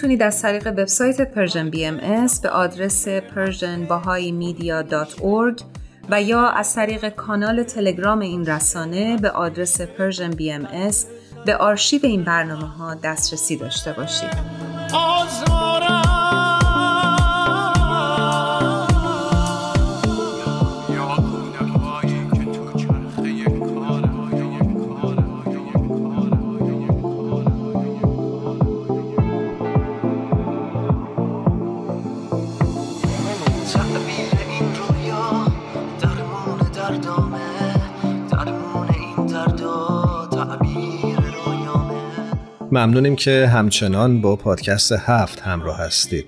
[0.00, 1.96] می‌تونید از طریق وبسایت Persian BM
[2.42, 5.62] به آدرس persianbahaimedia.org
[6.10, 10.68] و یا از طریق کانال تلگرام این رسانه به آدرس Persian BM
[11.46, 14.30] به آرشیو این برنامه ها دسترسی داشته باشید.
[42.72, 46.26] ممنونیم که همچنان با پادکست هفت همراه هستید.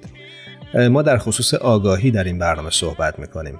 [0.91, 3.59] ما در خصوص آگاهی در این برنامه صحبت می‌کنیم.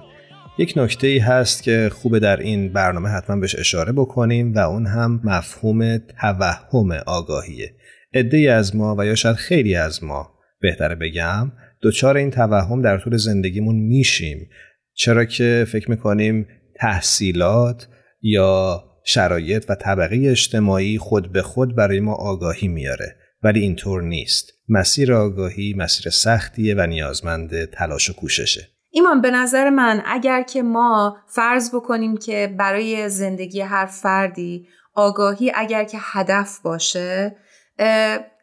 [0.57, 4.87] یک نکته ای هست که خوبه در این برنامه حتما بهش اشاره بکنیم و اون
[4.87, 7.75] هم مفهوم توهم آگاهیه.
[8.13, 10.29] عده از ما و یا شاید خیلی از ما
[10.61, 11.51] بهتره بگم
[11.83, 14.49] دچار این توهم در طول زندگیمون میشیم
[14.93, 17.87] چرا که فکر می‌کنیم تحصیلات
[18.21, 23.15] یا شرایط و طبقه اجتماعی خود به خود برای ما آگاهی میاره.
[23.43, 24.53] ولی اینطور نیست.
[24.69, 28.67] مسیر آگاهی مسیر سختیه و نیازمند تلاش و کوششه.
[28.91, 35.51] ایمان به نظر من اگر که ما فرض بکنیم که برای زندگی هر فردی آگاهی
[35.55, 37.35] اگر که هدف باشه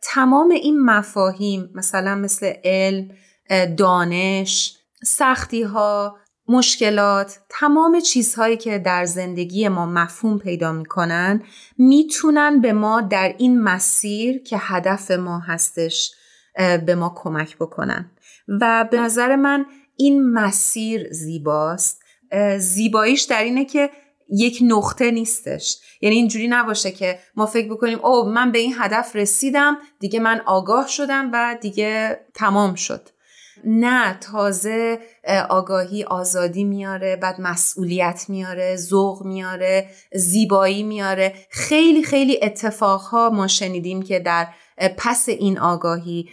[0.02, 3.10] تمام این مفاهیم مثلا مثل علم
[3.76, 6.16] دانش سختی ها
[6.50, 11.42] مشکلات تمام چیزهایی که در زندگی ما مفهوم پیدا می‌کنن
[11.78, 16.12] می‌تونن به ما در این مسیر که هدف ما هستش
[16.86, 18.10] به ما کمک بکنن.
[18.48, 22.02] و به نظر من این مسیر زیباست.
[22.58, 23.90] زیباییش در اینه که
[24.28, 25.78] یک نقطه نیستش.
[26.00, 30.40] یعنی اینجوری نباشه که ما فکر بکنیم او من به این هدف رسیدم دیگه من
[30.46, 33.08] آگاه شدم و دیگه تمام شد.
[33.64, 34.98] نه تازه
[35.48, 41.34] آگاهی آزادی میاره بعد مسئولیت میاره ذوق میاره زیبایی میاره.
[41.50, 44.48] خیلی خیلی اتفاقها ما شنیدیم که در
[44.96, 46.28] پس این آگاهی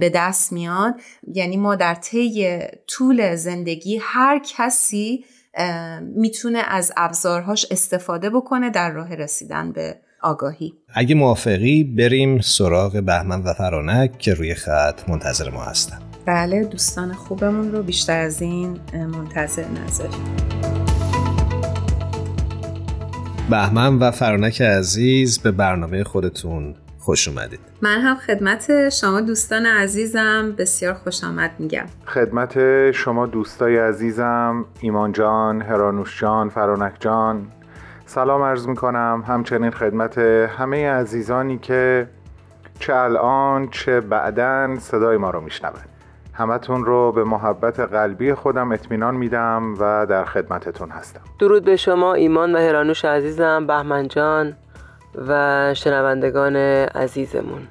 [0.00, 0.94] به دست میاد
[1.34, 5.24] یعنی ما در طی طول زندگی هر کسی
[6.00, 10.74] می‌تونه از ابزارهاش استفاده بکنه در راه رسیدن به آگاهی.
[10.94, 15.98] اگه موافقی بریم سراغ بهمن و فرانک که روی خط منتظر ما هستن.
[16.26, 20.36] بله دوستان خوبمون رو بیشتر از این منتظر نذاریم.
[23.50, 27.60] بهمن و فرانک عزیز به برنامه خودتون خوش اومدید.
[27.82, 31.86] من هم خدمت شما دوستان عزیزم بسیار خوش آمد میگم.
[32.06, 37.46] خدمت شما دوستای عزیزم ایمان جان، هرانوش جان، فرانک جان.
[38.10, 42.08] سلام عرض می‌کنم همچنین خدمت همه عزیزانی که
[42.78, 45.88] چه الان چه بعدا صدای ما رو میشنوند
[46.32, 51.20] همتون رو به محبت قلبی خودم اطمینان میدم و در خدمتتون هستم.
[51.38, 54.56] درود به شما ایمان و هرانوش عزیزم بهمن جان
[55.28, 57.62] و شنوندگان عزیزمون.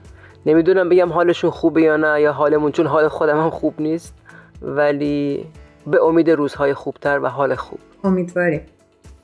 [0.45, 4.15] نمی‌دونم بگم حالشون خوبه یا نه یا حالمون چون حال خودم هم خوب نیست
[4.61, 5.45] ولی
[5.87, 7.79] به امید روزهای خوبتر و حال خوب.
[8.03, 8.61] امیدواریم.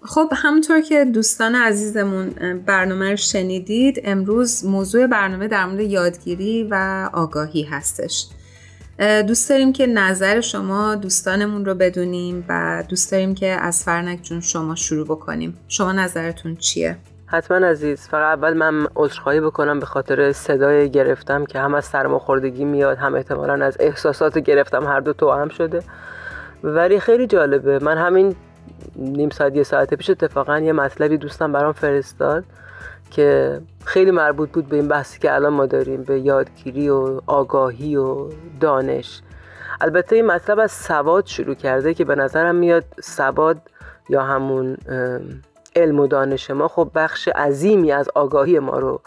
[0.07, 2.29] خب همونطور که دوستان عزیزمون
[2.65, 8.27] برنامه رو شنیدید امروز موضوع برنامه در مورد یادگیری و آگاهی هستش.
[9.27, 14.41] دوست داریم که نظر شما دوستانمون رو بدونیم و دوست داریم که از فرنک جون
[14.41, 15.57] شما شروع بکنیم.
[15.67, 21.59] شما نظرتون چیه؟ حتما عزیز فقط اول من عذرخواهی بکنم به خاطر صدای گرفتم که
[21.59, 25.83] هم از سرماخوردگی میاد هم احتمالا از احساسات گرفتم هر دو تو هم شده.
[26.63, 28.35] ولی خیلی جالبه من همین
[28.95, 32.43] نیم ساعت یه ساعت پیش اتفاقا یه مطلبی دوستم برام فرستاد
[33.11, 37.95] که خیلی مربوط بود به این بحثی که الان ما داریم به یادگیری و آگاهی
[37.95, 39.21] و دانش.
[39.81, 43.57] البته این مطلب از سواد شروع کرده که به نظرم میاد سواد
[44.09, 44.77] یا همون
[45.75, 49.01] علم و دانش ما خب بخش عظیمی از آگاهی ما رو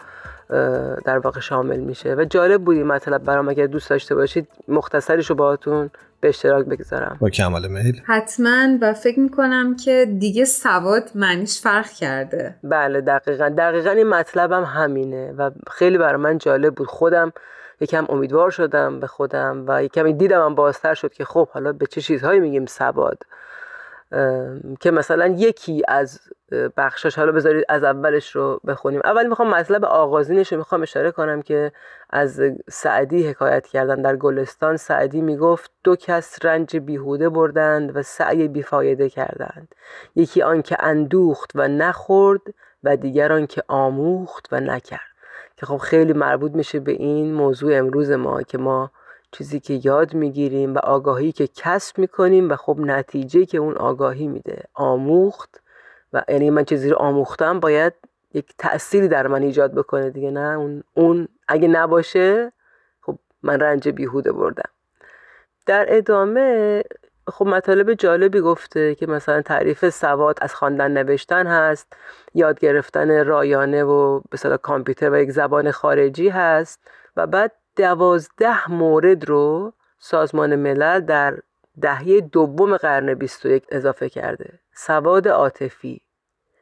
[1.05, 2.15] در واقع شامل میشه.
[2.15, 5.89] و جالب بود این مطلب برام اگر دوست داشته باشید مختصرش رو باهاتون
[6.21, 7.17] به اشتراک بگذارم.
[7.21, 8.01] با کمال میل.
[8.05, 12.55] حتما و فکر می‌کنم که دیگه سواد معنیش فرق کرده.
[12.63, 13.49] بله دقیقا.
[13.57, 16.87] دقیقا این مطلبم هم همینه و خیلی برای من جالب بود.
[16.87, 17.33] خودم
[17.81, 21.85] یکم امیدوار شدم به خودم و یکم دیدم هم بازتر شد که خب حالا به
[21.85, 23.17] چه چیزهایی میگیم سواد؟
[24.79, 26.19] که مثلا یکی از
[26.77, 29.01] بخشش حالا بذارید از اولش رو بخونیم.
[29.03, 31.71] اول می‌خوام مطلب آغازینش رو می‌خوام اشاره کنم که
[32.09, 34.01] از سعدی حکایت کردن.
[34.01, 39.75] در گلستان سعدی می‌گفت دو کس رنج بیهوده بردند و سعی بیفایده کردند.
[40.15, 42.41] یکی آن که اندوخت و نخورد
[42.83, 44.99] و دیگر آن که آموخت و نکرد.
[45.57, 48.91] که خب خیلی مربوط میشه به این موضوع امروز ما که ما
[49.31, 54.27] چیزی که یاد می‌گیریم و آگاهی که کسب می‌کنیم و خب نتیجه که اون آگاهی
[54.27, 54.63] میده.
[54.73, 55.61] آموخت
[56.13, 57.93] و یعنی من چیزی رو آموختم باید
[58.33, 62.51] یک تأثیری در من ایجاد بکنه دیگه نه اون, اون اگه نباشه
[63.01, 64.69] خب من رنج بیهوده بردم.
[65.65, 66.83] در ادامه
[67.27, 71.93] خب مطالب جالبی گفته که مثلا تعریف سواد از خواندن نوشتن هست
[72.33, 76.79] یاد گرفتن رایانه و به کامپیوتر و یک زبان خارجی هست
[77.17, 81.39] و بعد دوازده مورد رو سازمان ملل در
[81.81, 84.59] دهه دوم قرن 21 اضافه کرده.
[84.81, 86.01] سواد عاطفی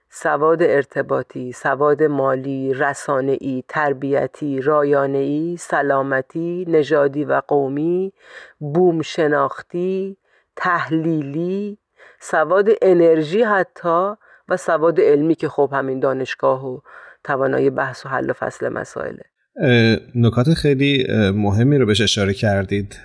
[0.10, 8.13] سواد ارتباطی، سواد مالی، رسانه‌ای، تربیتی، رایانه‌ای، سلامتی، نژادی و قومی،
[8.60, 10.17] بوم شناختی،
[10.56, 11.77] تحلیلی،
[12.19, 14.13] سواد انرژی حتی
[14.49, 16.80] و سواد علمی که خب همین دانشگاه و
[17.23, 19.23] توانایی بحث و حل و فصل مسائله.
[20.15, 22.95] نکات خیلی مهمی رو بهش اشاره کردید.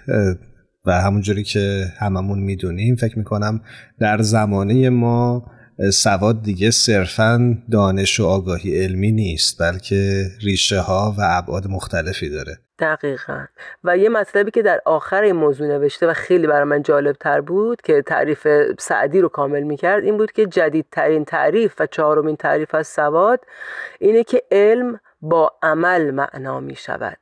[0.86, 3.60] و همونجوری که هممون می‌دونیم فکر می‌کنم
[3.98, 5.46] در زمانه ما
[5.92, 12.58] سواد دیگه صرفا دانش و آگاهی علمی نیست بلکه ریشه ها و ابعاد مختلفی داره.
[12.78, 13.44] دقیقا.
[13.84, 17.40] و یه مطلبی که در آخر این موضوع نوشته و خیلی برای من جالب تر
[17.40, 18.46] بود که تعریف
[18.78, 23.40] سعدی رو کامل می‌کرد این بود که جدیدترین تعریف و چهارمین تعریف از سواد
[24.00, 27.18] اینه که علم با عمل معنا می شود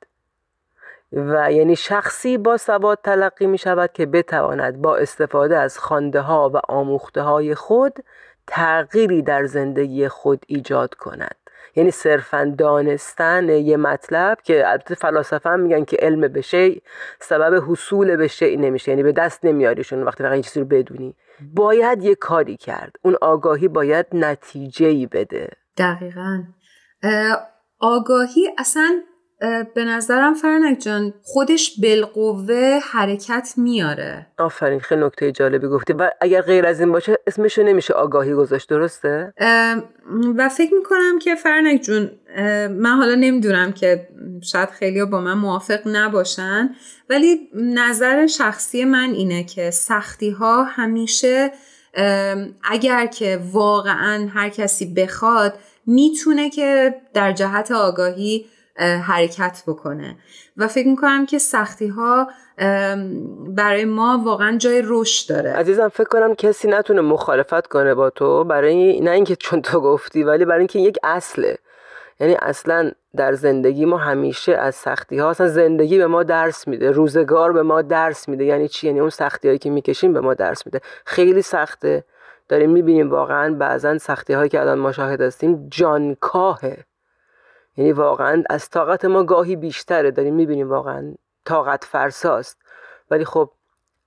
[1.12, 6.50] و یعنی شخصی با سواد تلقی می شود که بتواند با استفاده از خانده ها
[6.54, 7.98] و آموخته های خود
[8.46, 11.34] تغییری در زندگی خود ایجاد کند.
[11.76, 16.82] یعنی صرفا دانستن یه مطلب که البته فلاسفه هم میگن که علم به شی
[17.20, 21.14] سبب حصول به شی نمیشه یعنی به دست نمیاریشون وقتی فقط این چیزی رو بدونی.
[21.54, 22.96] باید یه کاری کرد.
[23.02, 25.48] اون آگاهی باید نتیجه ای بده.
[25.76, 26.42] دقیقا.
[27.80, 29.00] آگاهی اصلا
[29.74, 36.42] به نظرم فرنک جان خودش بالقوه حرکت میاره آفرین خیلی نکته جالبی گفتی و اگر
[36.42, 39.32] غیر از این باشه اسمشو نمیشه آگاهی گذاشت درسته؟
[40.36, 42.10] و فکر می‌کنم که فرنک جون
[42.70, 44.08] من حالا نمی‌دونم که
[44.42, 46.70] شاید خیلی با من موافق نباشن
[47.10, 51.52] ولی نظر شخصی من اینه که سختی ها همیشه
[52.70, 55.54] اگر که واقعا هر کسی بخواد
[55.86, 58.46] می‌تونه که در جهت آگاهی
[58.78, 60.16] حرکت بکنه.
[60.56, 62.28] و فکر می‌کنم که سختی ها
[63.48, 65.52] برای ما واقعا جای رشد داره.
[65.52, 70.22] عزیزم فکر کنم کسی نتونه مخالفت کنه با تو برای نه اینکه چون تو گفتی
[70.22, 71.58] ولی برای اینکه یک اصله.
[72.20, 76.90] یعنی اصلا در زندگی ما همیشه از سختی ها اصلا زندگی به ما درس میده
[76.90, 78.44] روزگار به ما درس میده.
[78.44, 80.80] یعنی چی؟ یعنی اون سختی هایی که می‌کشیم به ما درس میده.
[81.04, 82.04] خیلی سخته.
[82.48, 86.84] داریم می‌بینیم واقعا بعضا سختی هایی که الان ما شاهد هستیم جانکاهه.
[87.76, 91.14] یعنی واقعا از طاقت ما گاهی بیشتره داریم می‌بینیم واقعا
[91.44, 92.62] طاقت فرساست.
[93.10, 93.50] ولی خب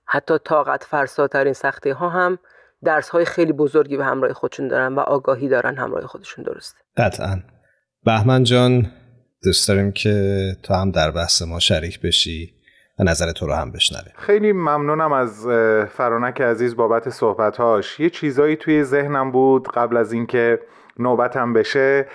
[0.06, 2.38] حتی طاقت فرساترین سختی ها هم
[2.84, 6.78] درس های خیلی بزرگی به همراه خودشون دارن و آگاهی دارن همراه خودشون درسته.
[6.96, 7.42] قطعا.
[8.04, 8.86] بهمن جان
[9.44, 12.54] دوست داریم که تو هم در بحث ما شریک بشی
[12.98, 14.12] و نظر تو رو هم بشنویم.
[14.16, 15.46] خیلی ممنونم از
[15.88, 18.00] فرانک عزیز بابت صحبتهاش.
[18.00, 20.60] یه چیزایی توی ذهنم بود قبل از اینکه
[20.98, 22.06] نوبتم بشه.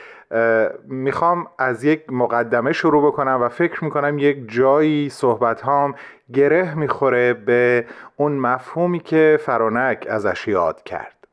[0.85, 5.95] می‌خوام از یک مقدمه شروع بکنم و فکر می‌کنم یک جایی صحبت هام
[6.33, 11.27] گره می‌خوره به اون مفهومی که فرانک ازش یاد کرد.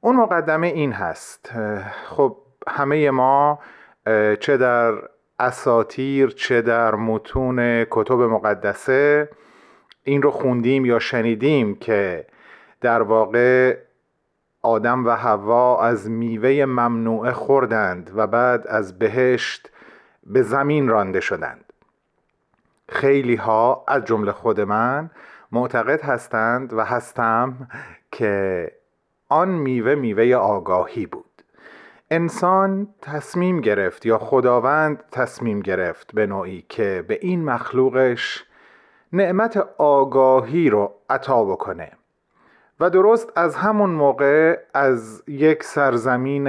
[0.00, 1.52] اون مقدمه این هست.
[2.04, 2.36] خب
[2.68, 3.58] همه ما
[4.40, 4.94] چه در
[5.38, 9.28] اساتیر چه در متون کتب مقدسه
[10.02, 12.26] این رو خوندیم یا شنیدیم که
[12.80, 13.76] در واقع
[14.62, 19.70] آدم و حوا از میوه ممنوعه خوردند و بعد از بهشت
[20.26, 21.72] به زمین رانده شدند.
[22.88, 25.10] خیلی ها از جمله خود من
[25.52, 27.68] معتقد هستند و هستم
[28.12, 28.72] که
[29.28, 31.24] آن میوه میوه آگاهی بود.
[32.10, 38.44] انسان تصمیم گرفت یا خداوند تصمیم گرفت به نوعی که به این مخلوقش
[39.12, 41.97] نعمت آگاهی رو عطا بکنه.
[42.80, 46.48] و درست از همون موقع از یک سرزمین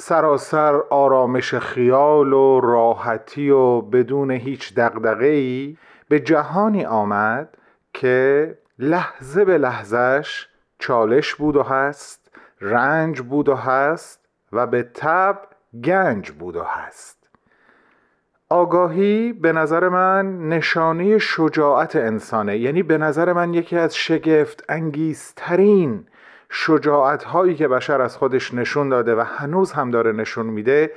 [0.00, 5.78] سراسر آرامش خیال و راحتی و بدون هیچ دقدقهی
[6.08, 7.56] به جهانی آمد
[7.94, 14.20] که لحظه به لحظهش چالش بود و هست رنج بود و هست
[14.52, 15.38] و به تب
[15.84, 17.19] گنج بود و هست.
[18.52, 22.58] آگاهی به نظر من نشانه شجاعت انسانه.
[22.58, 26.06] یعنی به نظر من یکی از شگفت انگیزترین
[26.50, 30.90] شجاعت هایی که بشر از خودش نشون داده و هنوز هم داره نشون میده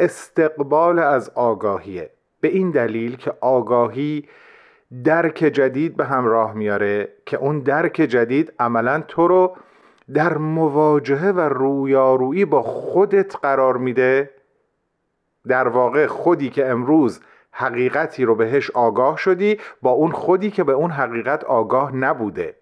[0.00, 2.10] استقبال از آگاهیه.
[2.40, 4.28] به این دلیل که آگاهی
[5.04, 9.56] درک جدید به همراه میاره که اون درک جدید عملا تو رو
[10.14, 14.30] در مواجهه و رویارویی با خودت قرار میده
[15.48, 17.20] در واقع خودی که امروز
[17.50, 22.56] حقیقتی رو بهش آگاه شدی با اون خودی که به اون حقیقت آگاه نبوده.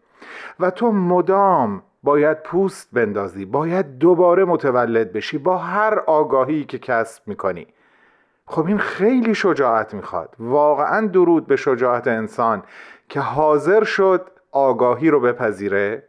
[0.60, 7.22] و تو مدام باید پوست بندازی باید دوباره متولد بشی با هر آگاهی که کسب
[7.28, 7.66] می‌کنی.
[8.46, 10.34] خب این خیلی شجاعت می‌خواد.
[10.38, 12.62] واقعا درود به شجاعت انسان
[13.08, 16.02] که حاضر شد آگاهی رو بپذیره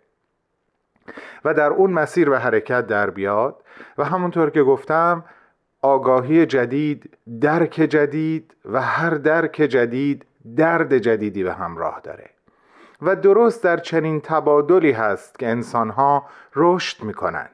[1.45, 3.55] و در اون مسیر به حرکت در بیاد.
[3.97, 5.23] و همونطور که گفتم
[5.81, 10.25] آگاهی جدید درک جدید و هر درک جدید
[10.55, 12.29] درد جدیدی به همراه داره.
[13.01, 16.25] و درست در چنین تبادلی هست که انسانها
[16.55, 17.49] رشد می‌کنن.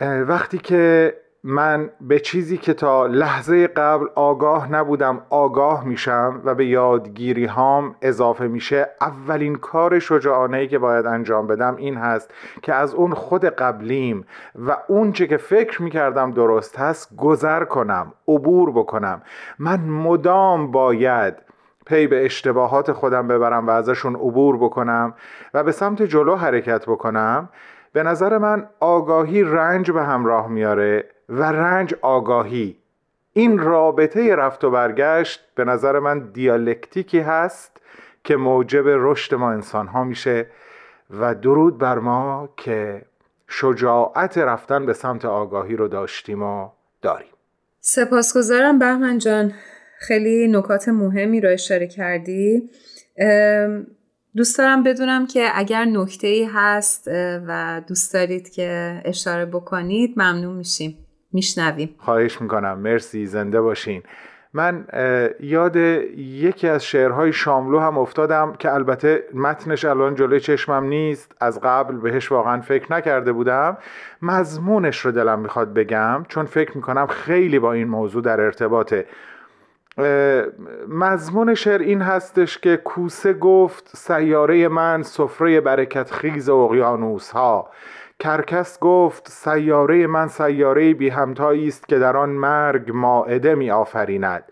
[0.00, 1.14] وقتی که
[1.44, 7.96] من به چیزی که تا لحظه قبل آگاه نبودم آگاه میشم و به یادگیری هام
[8.02, 12.30] اضافه میشه اولین کار شجاعانه ای که باید انجام بدم این هست
[12.62, 14.26] که از اون خود قبلیم
[14.66, 19.22] و اون چه که فکر می‌کردم درست هست گذر کنم عبور بکنم.
[19.58, 21.34] من مدام باید
[21.86, 25.14] پی به اشتباهات خودم ببرم و ازشون عبور بکنم
[25.54, 27.48] و به سمت جلو حرکت بکنم.
[27.92, 31.04] به نظر من آگاهی رنج به همراه میاره.
[31.32, 32.76] و رنج آگاهی.
[33.32, 37.80] این رابطه رفت و برگشت به نظر من دیالکتیکی هست
[38.24, 40.46] که موجب رشد ما انسان ها میشه
[41.10, 43.02] و درود بر ما که
[43.48, 46.68] شجاعت رفتن به سمت آگاهی رو داشتیم و
[47.02, 47.32] داریم.
[47.80, 49.52] سپاسگزارم بهمن جان.
[49.98, 52.70] خیلی نکات مهمی رو اشاره کردی.
[54.36, 57.08] دوست دارم بدونم که اگر نکته ای هست
[57.48, 60.98] و دوست دارید که اشاره بکنید ممنون میشیم.
[61.32, 61.94] میشنویم.
[61.98, 62.78] خواهش می‌کنم.
[62.78, 63.26] مرسی.
[63.26, 64.02] زنده باشین.
[64.54, 64.86] من
[65.40, 71.34] یاد یکی از شعرهای شاملو هم افتادم که البته متنش الان جلوی چشمم نیست.
[71.40, 73.76] از قبل بهش واقعا فکر نکرده بودم.
[74.22, 79.06] مضمونش رو دلم می‌خواد بگم چون فکر می‌کنم خیلی با این موضوع در ارتباطه.
[80.88, 87.70] مضمون شعر این هستش که کوسه گفت سیاره من سفره برکت خیز اقیانوس ها
[88.22, 94.44] کرکس گفت سیاره من سیاره بی همتایی است که در آن مرگ ماعده می آفریند.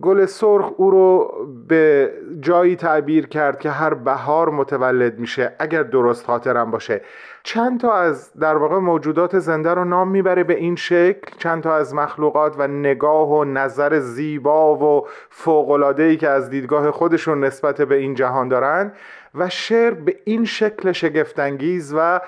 [0.00, 1.32] گل سرخ او رو
[1.68, 7.00] به جایی تعبیر کرد که هر بهار متولد میشه اگر درست خاطرم باشه.
[7.42, 11.76] چند تا از در واقع موجودات زنده رو نام می‌بره به این شکل چند تا
[11.76, 17.94] از مخلوقات و نگاه و نظر زیبا و فوقلادهی که از دیدگاه خودشون نسبت به
[17.94, 18.92] این جهان دارن
[19.34, 22.20] و شعر به این شکل شگفتانگیز و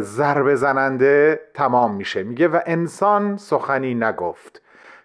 [0.00, 2.22] ضربه زننده تمام میشه.
[2.22, 4.62] میگه و انسان سخنی نگفت.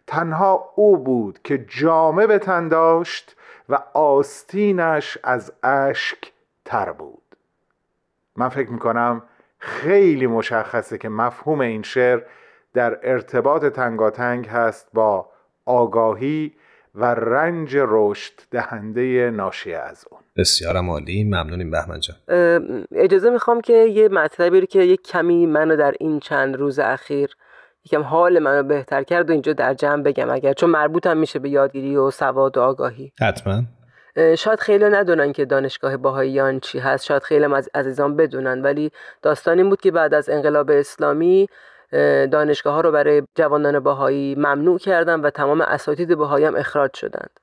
[0.07, 3.35] تنها او بود که جامه به تن داشت
[3.69, 6.31] و آستینش از اشک
[6.65, 7.21] تر بود.
[8.35, 9.23] من فکر می‌کنم
[9.59, 12.21] خیلی مشخصه که مفهوم این شعر
[12.73, 15.29] در ارتباط تنگاتنگ هست با
[15.65, 16.55] آگاهی
[16.95, 20.24] و رنج رشد دهنده ناشی از اون.
[20.37, 22.17] بسیار عالی ممنونیم بهمن جان.
[22.91, 27.29] اجازه می‌خوام که یه مطلبی رو که یه کمی منو در این چند روز اخیر
[27.85, 31.49] یکم حال منو بهتر کرد و اینجا در جمع بگم اگر چون مربوطم میشه به
[31.49, 33.11] یادگیری و سواد و آگاهی.
[33.21, 33.63] حتما.
[34.37, 39.57] شاید خیلی ندونن که دانشگاه باهاییان چی هست شاید خیلی از عزیزان بدونن ولی داستان
[39.57, 41.47] این بود که بعد از انقلاب اسلامی
[42.31, 47.39] دانشگاه ها رو برای جوانان باهایی ممنوع کردن و تمام اساتید باهایی هم اخراج شدند.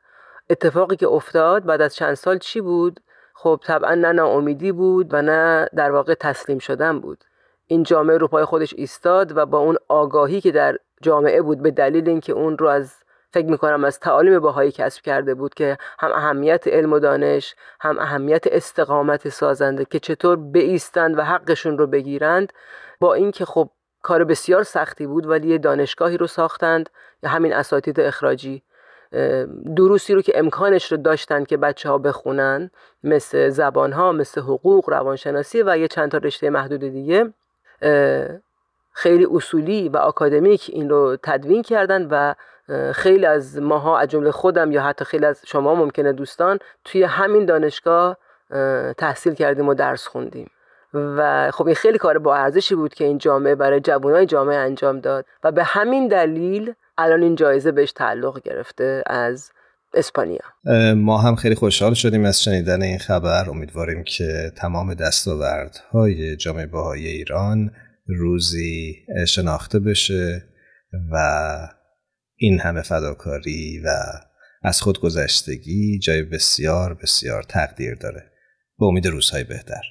[0.53, 3.01] اتفاقی که افتاد بعد از چند سال چی بود؟
[3.35, 7.25] خب طبعا نه ناامیدی بود و نه در واقع تسلیم شدن بود.
[7.67, 11.71] این جامعه رو پای خودش ایستاد و با اون آگاهی که در جامعه بود به
[11.71, 12.95] دلیل اینکه اون رو از
[13.33, 17.99] فکر می‌کنم از تعالیم باهایی کسب کرده بود که هم اهمیت علم و دانش هم
[17.99, 22.53] اهمیت استقامت سازنده که چطور بیستند و حقشون رو بگیرند
[23.01, 23.71] با اینکه خب
[24.03, 26.91] کار بسیار سختی بود ولی یه دانشگاهی رو ساختند
[27.23, 28.63] یا همین اساتید اخراجی.
[29.77, 32.71] دروسی رو که امکانش رو داشتن که بچه ها بخونن
[33.05, 37.33] مثل زبان ها مثل حقوق روانشناسی و یه چند تا رشته محدود دیگه
[38.93, 42.35] خیلی اصولی و آکادمیک این رو تدوین کردن و
[42.93, 47.45] خیلی از ماها از جمله خودم یا حتی خیلی از شما ممکنه دوستان توی همین
[47.45, 48.17] دانشگاه
[48.99, 50.51] تحصیل کردیم و درس خوندیم.
[50.95, 55.01] و خب این خیلی کار با ارزشی بود که این جامعه برای جوانای جامعه انجام
[55.01, 55.25] داد.
[55.45, 59.51] و به همین دلیل الان این جایزه بهش تعلق گرفته از
[59.95, 60.41] اسپانیا.
[60.95, 63.51] ما هم خیلی خوشحال شدیم از شنیدن این خبر.
[63.51, 67.71] امیدواریم که تمام دستاوردهای جامعه باهای ایران
[68.07, 68.97] روزی
[69.29, 70.43] شناخته بشه
[71.13, 71.17] و
[72.37, 73.89] این همه فداکاری و
[74.63, 78.23] از خود گذشتگی جای بسیار بسیار تقدیر داره.
[78.79, 79.83] به امید روزهای بهتر.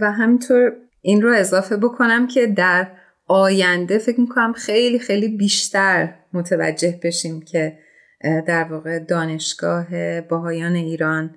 [0.00, 2.88] و همینطور این رو اضافه بکنم که در
[3.28, 7.78] آینده فکر می‌کنم خیلی خیلی بیشتر متوجه بشیم که
[8.46, 11.34] در واقع دانشگاه باهایان ایران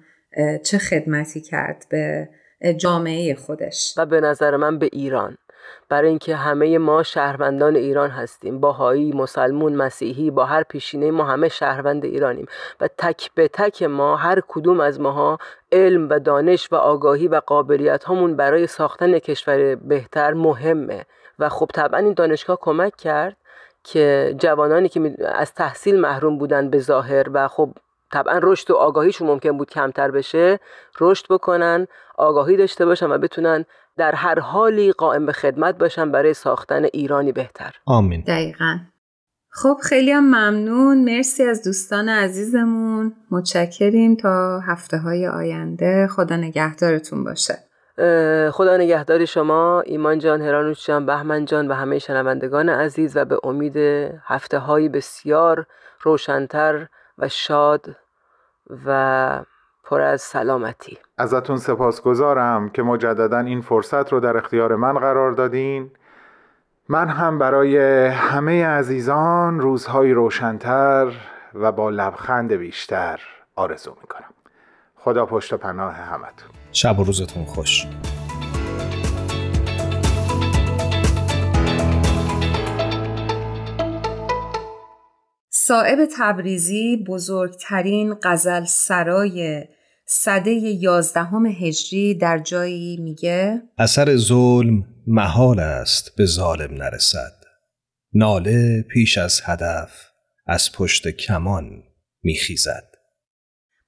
[0.64, 2.30] چه خدمتی کرد به
[2.78, 3.94] جامعه خودش.
[3.98, 5.38] و به نظر من به ایران.
[5.90, 8.60] برای اینکه همه ما شهروندان ایران هستیم.
[8.60, 12.46] باهایی مسلمون مسیحی با هر پیشینه ما همه شهروند ایرانیم.
[12.82, 15.38] و تک به تک ما هر کدوم از ماها
[15.72, 21.06] علم و دانش و آگاهی و قابلیت همون برای ساختن کشور بهتر مهمه.
[21.40, 23.38] و خب طبعا این دانشگاه کمک کرد
[23.84, 27.70] که جوانانی که از تحصیل محروم بودن به ظاهر و خب
[28.12, 30.60] طبعا رشد و آگاهیشون ممکن بود کمتر بشه
[31.00, 33.66] رشد بکنن آگاهی داشته باشن و بتونن
[33.98, 37.76] در هر حالی قائم به خدمت باشن برای ساختن ایرانی بهتر.
[37.86, 38.22] آمین.
[38.22, 38.80] دقیقا.
[39.50, 41.04] خب خیلی هم ممنون.
[41.04, 43.14] مرسی از دوستان عزیزمون.
[43.32, 44.16] متشکریم.
[44.16, 46.08] تا هفته های آینده.
[46.08, 47.67] خدا نگهدارتون باشه.
[48.52, 53.40] خدا نگهداری شما ایمان جان هرانوش جان بهمن جان و همه شنوندگان عزیز و به
[53.44, 53.78] امید
[54.24, 55.66] هفته های بسیار
[56.02, 56.88] روشنتر
[57.18, 57.96] و شاد
[58.86, 59.44] و
[59.84, 60.98] پر از سلامتی.
[61.18, 65.92] ازتون سپاسگزارم که مجددا این فرصت رو در اختیار من قرار دادین.
[66.90, 67.78] من هم برای
[68.08, 71.12] همه عزیزان روزهای روشنتر
[71.54, 73.22] و با لبخند بیشتر
[73.56, 74.34] آرزو می‌کنم.
[74.96, 76.57] خدا پشت پناه همتون.
[76.78, 77.86] شب و روزتون خوش.
[85.50, 89.64] صاحب تبریزی بزرگترین غزل سرای
[90.06, 97.34] صده یازدهم هجری در جایی میگه؟ اثر ظلم محال است به ظالم نرسد.
[98.14, 99.92] ناله پیش از هدف
[100.48, 101.84] از پشت کمان
[102.24, 102.87] میخیزد.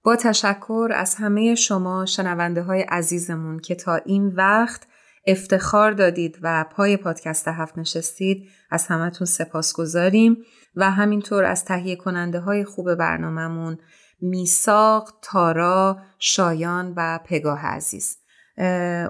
[0.03, 4.81] با تشکر از همه شما شنونده های عزیزمون که تا این وقت
[5.27, 10.37] افتخار دادید و پای پادکست هفت نشستید از همتون سپاس گذاریم
[10.75, 13.77] و همینطور از تهیه کننده های خوب برنامهمون
[14.21, 18.17] میساق، تارا، شایان و پگاه عزیز.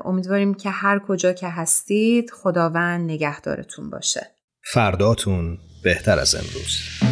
[0.05, 4.27] امیدواریم که هر کجا که هستید خداوند نگهدارتون باشه.
[4.73, 7.08] فرداتون بهتر از امروز.